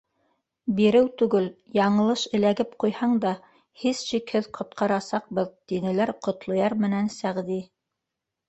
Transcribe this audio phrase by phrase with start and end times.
[0.77, 1.49] —Биреү түгел,
[1.79, 3.35] яңылыш эләгеп ҡуйһаң да,
[3.83, 7.63] һис шикһеҙ, ҡотҡарасаҡбыҙ,— тинеләр Ҡотлояр менән Сәғди.